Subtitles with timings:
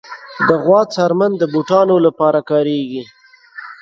[0.47, 3.03] د غوا څرمن د بوټانو لپاره کارېږي.